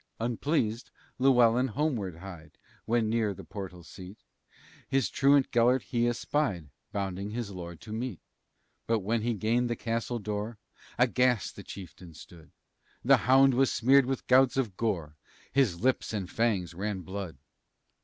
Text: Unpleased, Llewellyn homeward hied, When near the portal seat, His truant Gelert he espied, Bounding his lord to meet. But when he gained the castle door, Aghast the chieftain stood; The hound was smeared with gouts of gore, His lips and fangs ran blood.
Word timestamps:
Unpleased, 0.19 0.89
Llewellyn 1.19 1.67
homeward 1.67 2.15
hied, 2.17 2.57
When 2.85 3.07
near 3.07 3.35
the 3.35 3.43
portal 3.43 3.83
seat, 3.83 4.17
His 4.89 5.11
truant 5.11 5.51
Gelert 5.51 5.83
he 5.83 6.07
espied, 6.07 6.69
Bounding 6.91 7.29
his 7.29 7.51
lord 7.51 7.79
to 7.81 7.93
meet. 7.93 8.19
But 8.87 9.01
when 9.01 9.21
he 9.21 9.35
gained 9.35 9.69
the 9.69 9.75
castle 9.75 10.17
door, 10.17 10.57
Aghast 10.97 11.55
the 11.55 11.61
chieftain 11.61 12.15
stood; 12.15 12.49
The 13.05 13.17
hound 13.27 13.53
was 13.53 13.71
smeared 13.71 14.07
with 14.07 14.25
gouts 14.25 14.57
of 14.57 14.75
gore, 14.75 15.17
His 15.51 15.81
lips 15.81 16.13
and 16.13 16.27
fangs 16.27 16.73
ran 16.73 17.01
blood. 17.01 17.37